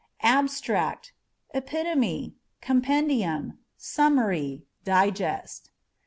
[0.23, 1.13] Abstract
[1.53, 5.69] â€" epitome, compendium, summary, digest.